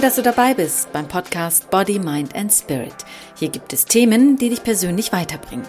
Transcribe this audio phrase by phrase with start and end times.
[0.00, 2.94] Toll, dass du dabei bist beim Podcast Body, Mind and Spirit.
[3.36, 5.66] Hier gibt es Themen, die dich persönlich weiterbringen.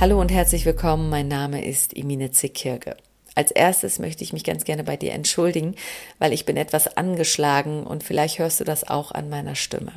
[0.00, 1.10] Hallo und herzlich willkommen.
[1.10, 2.96] Mein Name ist Emine Zickirge.
[3.36, 5.76] Als erstes möchte ich mich ganz gerne bei dir entschuldigen,
[6.18, 9.92] weil ich bin etwas angeschlagen und vielleicht hörst du das auch an meiner Stimme.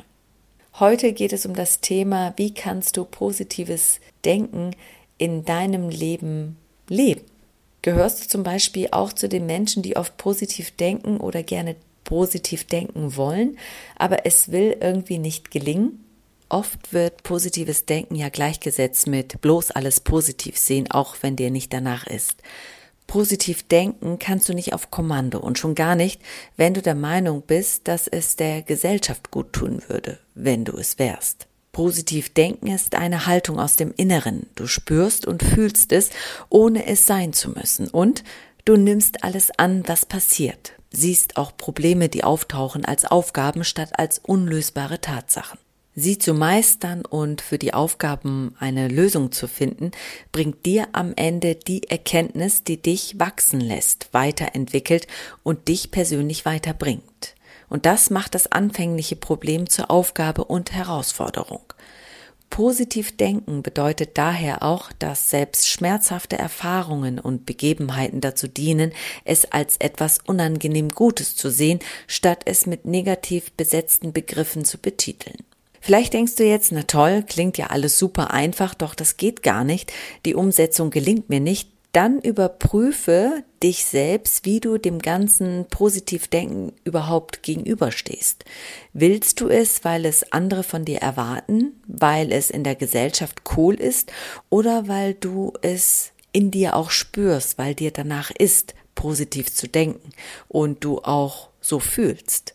[0.78, 4.76] Heute geht es um das Thema, wie kannst du positives Denken
[5.16, 6.56] in deinem Leben
[6.88, 7.22] leben?
[7.82, 12.64] Gehörst du zum Beispiel auch zu den Menschen, die oft positiv denken oder gerne positiv
[12.64, 13.58] denken wollen,
[13.96, 16.04] aber es will irgendwie nicht gelingen?
[16.48, 21.72] Oft wird positives Denken ja gleichgesetzt mit bloß alles positiv sehen, auch wenn dir nicht
[21.72, 22.42] danach ist.
[23.06, 26.20] Positiv denken kannst du nicht auf Kommando und schon gar nicht,
[26.56, 30.98] wenn du der Meinung bist, dass es der Gesellschaft gut tun würde, wenn du es
[30.98, 31.47] wärst.
[31.78, 34.46] Positiv denken ist eine Haltung aus dem Inneren.
[34.56, 36.10] Du spürst und fühlst es,
[36.48, 37.86] ohne es sein zu müssen.
[37.86, 38.24] Und
[38.64, 40.72] du nimmst alles an, was passiert.
[40.90, 45.60] Siehst auch Probleme, die auftauchen, als Aufgaben statt als unlösbare Tatsachen.
[45.94, 49.92] Sie zu meistern und für die Aufgaben eine Lösung zu finden,
[50.32, 55.06] bringt dir am Ende die Erkenntnis, die dich wachsen lässt, weiterentwickelt
[55.44, 57.36] und dich persönlich weiterbringt.
[57.68, 61.72] Und das macht das anfängliche Problem zur Aufgabe und Herausforderung.
[62.50, 68.92] Positiv denken bedeutet daher auch, dass selbst schmerzhafte Erfahrungen und Begebenheiten dazu dienen,
[69.24, 75.36] es als etwas unangenehm Gutes zu sehen, statt es mit negativ besetzten Begriffen zu betiteln.
[75.80, 79.62] Vielleicht denkst du jetzt, na toll, klingt ja alles super einfach, doch das geht gar
[79.62, 79.92] nicht,
[80.24, 87.42] die Umsetzung gelingt mir nicht, dann überprüfe dich selbst, wie du dem ganzen Positivdenken überhaupt
[87.42, 88.44] gegenüberstehst.
[88.92, 93.74] Willst du es, weil es andere von dir erwarten, weil es in der Gesellschaft cool
[93.74, 94.12] ist
[94.50, 100.10] oder weil du es in dir auch spürst, weil dir danach ist, positiv zu denken
[100.48, 102.54] und du auch so fühlst?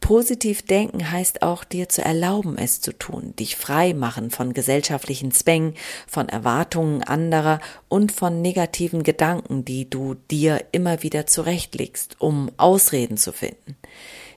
[0.00, 5.30] Positiv denken heißt auch, dir zu erlauben, es zu tun, dich frei machen von gesellschaftlichen
[5.30, 5.74] Zwängen,
[6.08, 13.18] von Erwartungen anderer und von negativen Gedanken, die du dir immer wieder zurechtlegst, um Ausreden
[13.18, 13.76] zu finden.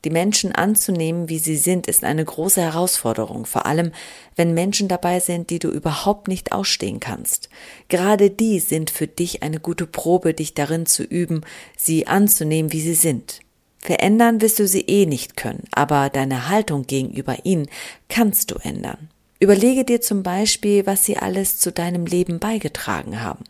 [0.03, 3.93] Die Menschen anzunehmen, wie sie sind, ist eine große Herausforderung, vor allem
[4.35, 7.47] wenn Menschen dabei sind, die du überhaupt nicht ausstehen kannst.
[7.87, 11.41] Gerade die sind für dich eine gute Probe, dich darin zu üben,
[11.77, 13.42] sie anzunehmen, wie sie sind.
[13.83, 17.67] Verändern wirst du sie eh nicht können, aber deine Haltung gegenüber ihnen
[18.07, 19.09] kannst du ändern.
[19.41, 23.43] Überlege dir zum Beispiel, was sie alles zu deinem Leben beigetragen haben.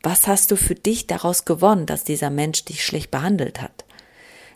[0.00, 3.84] Was hast du für dich daraus gewonnen, dass dieser Mensch dich schlecht behandelt hat?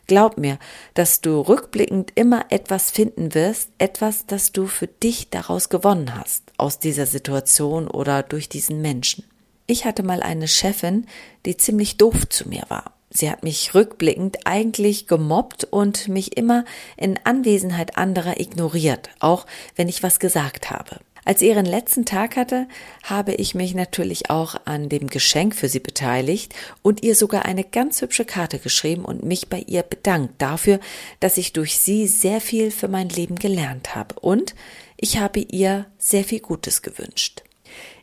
[0.07, 0.57] Glaub mir,
[0.93, 6.43] dass du rückblickend immer etwas finden wirst, etwas, das du für dich daraus gewonnen hast,
[6.55, 9.25] aus dieser Situation oder durch diesen Menschen.
[9.67, 11.07] Ich hatte mal eine Chefin,
[11.45, 12.94] die ziemlich doof zu mir war.
[13.09, 16.65] Sie hat mich rückblickend eigentlich gemobbt und mich immer
[16.97, 19.45] in Anwesenheit anderer ignoriert, auch
[19.75, 20.99] wenn ich was gesagt habe.
[21.27, 22.67] Als sie ihren letzten Tag hatte,
[23.03, 27.63] habe ich mich natürlich auch an dem Geschenk für sie beteiligt und ihr sogar eine
[27.63, 30.79] ganz hübsche Karte geschrieben und mich bei ihr bedankt dafür,
[31.19, 34.53] dass ich durch sie sehr viel für mein Leben gelernt habe und
[34.97, 37.41] ich habe ihr sehr viel Gutes gewünscht.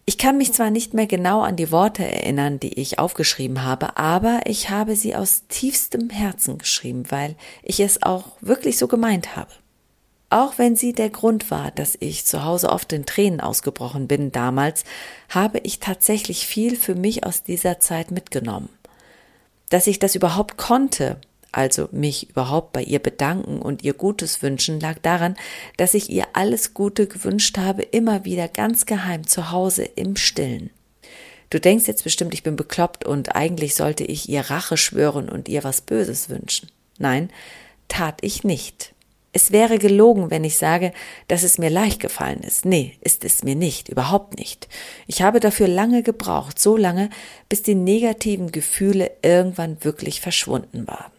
[0.04, 3.96] Ich kann mich zwar nicht mehr genau an die Worte erinnern, die ich aufgeschrieben habe,
[3.96, 9.36] aber ich habe sie aus tiefstem Herzen geschrieben, weil ich es auch wirklich so gemeint
[9.36, 9.50] habe.
[10.28, 14.32] Auch wenn sie der Grund war, dass ich zu Hause oft in Tränen ausgebrochen bin
[14.32, 14.84] damals,
[15.28, 18.70] habe ich tatsächlich viel für mich aus dieser Zeit mitgenommen.
[19.68, 21.20] Dass ich das überhaupt konnte,
[21.52, 25.36] also mich überhaupt bei ihr bedanken und ihr Gutes wünschen, lag daran,
[25.76, 30.70] dass ich ihr alles Gute gewünscht habe, immer wieder ganz geheim zu Hause im Stillen.
[31.50, 35.50] Du denkst jetzt bestimmt, ich bin bekloppt und eigentlich sollte ich ihr Rache schwören und
[35.50, 36.70] ihr was Böses wünschen.
[36.98, 37.30] Nein,
[37.88, 38.94] tat ich nicht.
[39.34, 40.92] Es wäre gelogen, wenn ich sage,
[41.28, 42.64] dass es mir leicht gefallen ist.
[42.64, 44.68] Nee, ist es mir nicht, überhaupt nicht.
[45.06, 47.10] Ich habe dafür lange gebraucht, so lange,
[47.48, 51.12] bis die negativen Gefühle irgendwann wirklich verschwunden waren.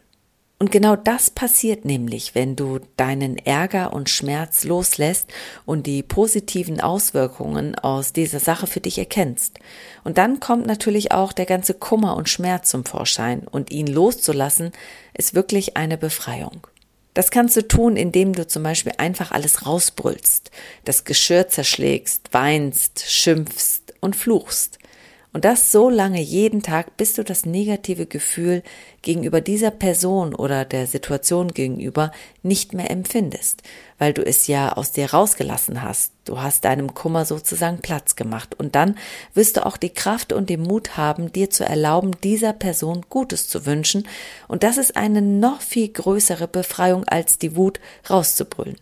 [0.60, 5.28] Und genau das passiert nämlich, wenn du deinen Ärger und Schmerz loslässt
[5.66, 9.60] und die positiven Auswirkungen aus dieser Sache für dich erkennst.
[10.06, 14.72] Und dann kommt natürlich auch der ganze Kummer und Schmerz zum Vorschein und ihn loszulassen
[15.14, 16.66] ist wirklich eine Befreiung.
[17.14, 20.50] Das kannst du tun, indem du zum Beispiel einfach alles rausbrüllst,
[20.86, 24.80] das Geschirr zerschlägst, weinst, schimpfst und fluchst.
[25.34, 28.62] Und das so lange jeden Tag, bis du das negative Gefühl
[29.02, 32.12] gegenüber dieser Person oder der Situation gegenüber
[32.44, 33.64] nicht mehr empfindest,
[33.98, 36.12] weil du es ja aus dir rausgelassen hast.
[36.26, 38.54] Du hast deinem Kummer sozusagen Platz gemacht.
[38.60, 38.96] Und dann
[39.34, 43.50] wirst du auch die Kraft und den Mut haben, dir zu erlauben, dieser Person Gutes
[43.50, 44.08] zu wünschen.
[44.48, 48.78] Und das ist eine noch viel größere Befreiung, als die Wut rauszubrüllen.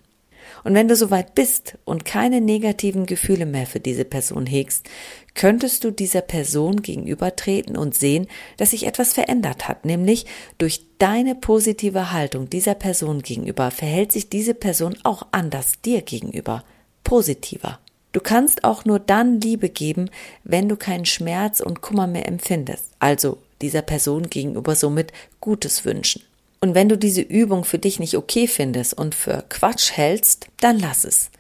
[0.64, 4.90] Und wenn du soweit bist und keine negativen Gefühle mehr für diese Person hegst,
[5.34, 8.28] könntest du dieser Person gegenübertreten und sehen,
[8.58, 10.26] dass sich etwas verändert hat, nämlich
[10.58, 16.64] durch deine positive Haltung dieser Person gegenüber verhält sich diese Person auch anders dir gegenüber,
[17.04, 17.80] positiver.
[18.12, 20.10] Du kannst auch nur dann Liebe geben,
[20.44, 26.24] wenn du keinen Schmerz und Kummer mehr empfindest, also dieser Person gegenüber somit Gutes wünschen.
[26.62, 30.80] Und wenn du diese Übung für dich nicht okay findest und für Quatsch hältst, dann
[30.80, 31.32] lass es.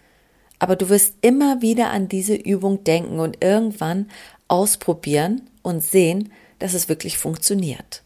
[0.57, 4.09] Aber du wirst immer wieder an diese Übung denken und irgendwann
[4.47, 8.03] ausprobieren und sehen, dass es wirklich funktioniert.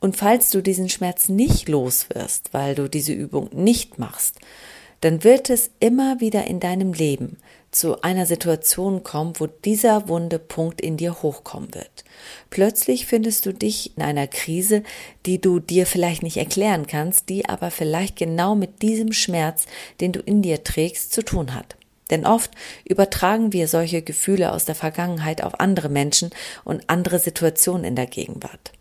[0.00, 4.40] Und falls du diesen Schmerz nicht los wirst, weil du diese Übung nicht machst,
[5.00, 7.38] dann wird es immer wieder in deinem Leben
[7.70, 12.04] zu einer Situation kommen, wo dieser wunde Punkt in dir hochkommen wird.
[12.48, 14.82] Plötzlich findest du dich in einer Krise,
[15.26, 19.66] die du dir vielleicht nicht erklären kannst, die aber vielleicht genau mit diesem Schmerz,
[20.00, 21.76] den du in dir trägst, zu tun hat.
[22.10, 22.50] Denn oft
[22.84, 26.30] übertragen wir solche Gefühle aus der Vergangenheit auf andere Menschen
[26.64, 28.72] und andere Situationen in der Gegenwart.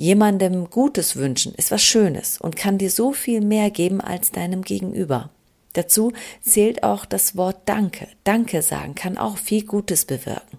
[0.00, 4.62] Jemandem Gutes wünschen ist was Schönes und kann dir so viel mehr geben als deinem
[4.62, 5.30] Gegenüber.
[5.72, 8.06] Dazu zählt auch das Wort Danke.
[8.22, 10.58] Danke sagen kann auch viel Gutes bewirken.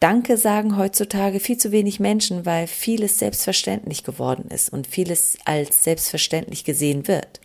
[0.00, 5.84] Danke sagen heutzutage viel zu wenig Menschen, weil vieles selbstverständlich geworden ist und vieles als
[5.84, 7.42] selbstverständlich gesehen wird.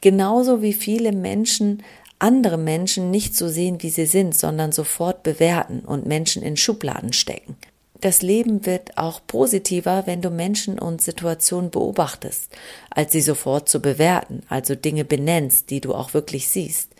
[0.00, 1.82] Genauso wie viele Menschen
[2.20, 7.12] andere Menschen nicht so sehen, wie sie sind, sondern sofort bewerten und Menschen in Schubladen
[7.12, 7.56] stecken
[8.02, 12.50] das Leben wird auch positiver, wenn du Menschen und Situationen beobachtest,
[12.90, 16.90] als sie sofort zu bewerten, also Dinge benennst, die du auch wirklich siehst.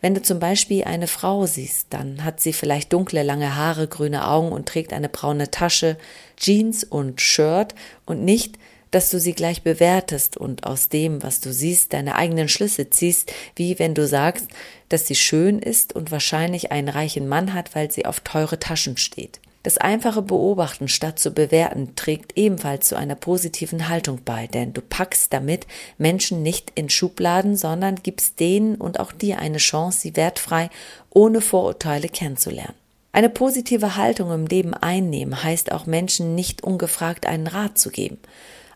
[0.00, 4.26] Wenn du zum Beispiel eine Frau siehst, dann hat sie vielleicht dunkle, lange Haare, grüne
[4.28, 5.98] Augen und trägt eine braune Tasche,
[6.36, 7.74] Jeans und Shirt
[8.06, 8.58] und nicht,
[8.90, 13.30] dass du sie gleich bewertest und aus dem, was du siehst, deine eigenen Schlüsse ziehst,
[13.56, 14.48] wie wenn du sagst,
[14.88, 18.96] dass sie schön ist und wahrscheinlich einen reichen Mann hat, weil sie auf teure Taschen
[18.96, 19.40] steht.
[19.66, 24.80] Das einfache Beobachten statt zu bewerten trägt ebenfalls zu einer positiven Haltung bei, denn du
[24.80, 25.66] packst damit
[25.98, 30.70] Menschen nicht in Schubladen, sondern gibst denen und auch dir eine Chance, sie wertfrei,
[31.10, 32.76] ohne Vorurteile kennenzulernen.
[33.10, 38.18] Eine positive Haltung im Leben einnehmen heißt auch Menschen nicht ungefragt einen Rat zu geben.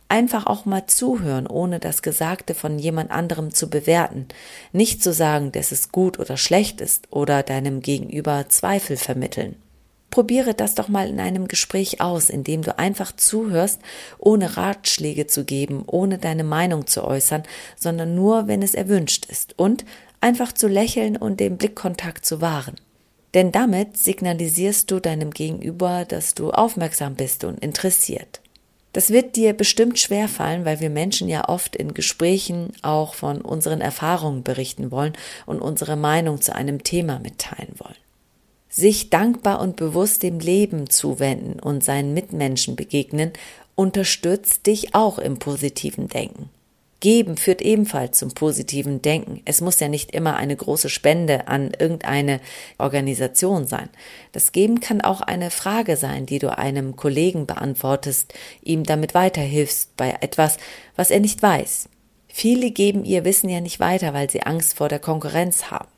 [0.09, 4.27] Einfach auch mal zuhören, ohne das Gesagte von jemand anderem zu bewerten.
[4.73, 9.55] Nicht zu sagen, dass es gut oder schlecht ist oder deinem Gegenüber Zweifel vermitteln.
[10.11, 13.81] Probiere das doch mal in einem Gespräch aus, indem du einfach zuhörst,
[14.19, 17.45] ohne Ratschläge zu geben, ohne deine Meinung zu äußern,
[17.77, 19.85] sondern nur, wenn es erwünscht ist und
[20.21, 22.75] einfach zu lächeln und den Blickkontakt zu wahren.
[23.35, 28.41] Denn damit signalisierst du deinem Gegenüber, dass du aufmerksam bist und interessiert.
[28.93, 33.41] Das wird dir bestimmt schwer fallen, weil wir Menschen ja oft in Gesprächen auch von
[33.41, 35.13] unseren Erfahrungen berichten wollen
[35.47, 37.95] und unsere Meinung zu einem Thema mitteilen wollen
[38.71, 43.33] sich dankbar und bewusst dem Leben zuwenden und seinen Mitmenschen begegnen,
[43.75, 46.49] unterstützt dich auch im positiven Denken.
[47.01, 49.41] Geben führt ebenfalls zum positiven Denken.
[49.47, 52.41] Es muss ja nicht immer eine große Spende an irgendeine
[52.77, 53.89] Organisation sein.
[54.33, 59.97] Das Geben kann auch eine Frage sein, die du einem Kollegen beantwortest, ihm damit weiterhilfst
[59.97, 60.59] bei etwas,
[60.95, 61.89] was er nicht weiß.
[62.29, 65.89] Viele geben ihr Wissen ja nicht weiter, weil sie Angst vor der Konkurrenz haben.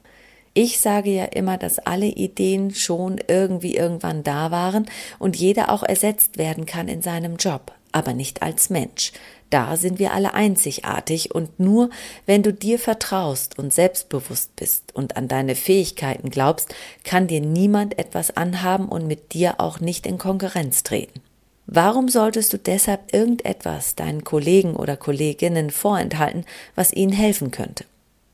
[0.55, 4.87] Ich sage ja immer, dass alle Ideen schon irgendwie irgendwann da waren
[5.19, 9.13] und jeder auch ersetzt werden kann in seinem Job, aber nicht als Mensch.
[9.49, 11.89] Da sind wir alle einzigartig und nur
[12.27, 17.99] wenn du dir vertraust und selbstbewusst bist und an deine Fähigkeiten glaubst, kann dir niemand
[17.99, 21.21] etwas anhaben und mit dir auch nicht in Konkurrenz treten.
[21.67, 26.45] Warum solltest du deshalb irgendetwas deinen Kollegen oder Kolleginnen vorenthalten,
[26.75, 27.85] was ihnen helfen könnte?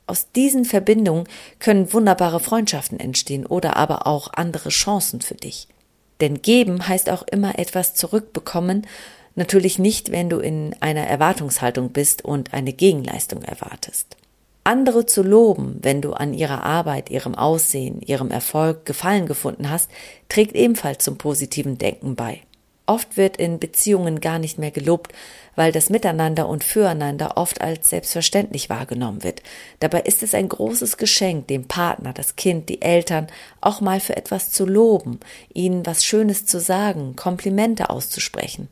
[0.08, 5.68] Aus diesen Verbindungen können wunderbare Freundschaften entstehen oder aber auch andere Chancen für dich.
[6.22, 8.86] Denn geben heißt auch immer etwas zurückbekommen,
[9.34, 14.16] natürlich nicht, wenn du in einer Erwartungshaltung bist und eine Gegenleistung erwartest.
[14.64, 19.90] Andere zu loben, wenn du an ihrer Arbeit, ihrem Aussehen, ihrem Erfolg Gefallen gefunden hast,
[20.30, 22.40] trägt ebenfalls zum positiven Denken bei.
[22.88, 25.12] Oft wird in Beziehungen gar nicht mehr gelobt,
[25.56, 29.42] weil das Miteinander und Füreinander oft als selbstverständlich wahrgenommen wird.
[29.80, 33.26] Dabei ist es ein großes Geschenk, dem Partner, das Kind, die Eltern
[33.60, 35.20] auch mal für etwas zu loben,
[35.52, 38.68] ihnen was Schönes zu sagen, Komplimente auszusprechen.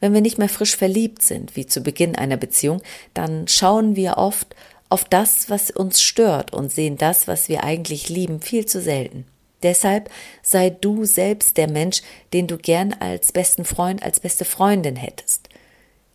[0.00, 2.82] Wenn wir nicht mehr frisch verliebt sind, wie zu Beginn einer Beziehung,
[3.14, 4.56] dann schauen wir oft
[4.88, 9.26] auf das, was uns stört und sehen das, was wir eigentlich lieben, viel zu selten.
[9.62, 10.10] Deshalb
[10.42, 12.02] sei du selbst der Mensch,
[12.32, 15.48] den du gern als besten Freund, als beste Freundin hättest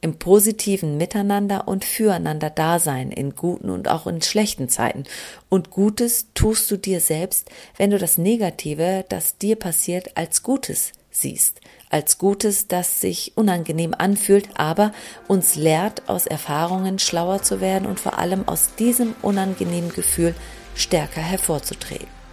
[0.06, 5.06] im positiven Miteinander und Füreinander Dasein in guten und auch in schlechten Zeiten.
[5.50, 10.92] Und Gutes tust du dir selbst, wenn du das Negative, das dir passiert, als Gutes
[11.10, 11.60] siehst,
[11.90, 14.92] als Gutes, das sich unangenehm anfühlt, aber
[15.28, 20.36] uns lehrt, aus Erfahrungen schlauer zu werden und vor allem aus diesem unangenehmen Gefühl
[20.75, 22.25] stärker hervorzutreten.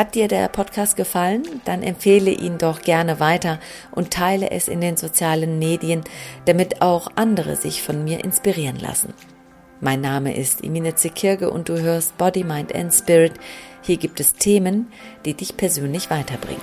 [0.00, 1.42] Hat dir der Podcast gefallen?
[1.66, 3.58] Dann empfehle ihn doch gerne weiter
[3.90, 6.04] und teile es in den sozialen Medien,
[6.46, 9.12] damit auch andere sich von mir inspirieren lassen.
[9.82, 13.34] Mein Name ist Imine Zekirge und du hörst Body, Mind and Spirit.
[13.82, 14.90] Hier gibt es Themen,
[15.26, 16.62] die dich persönlich weiterbringen.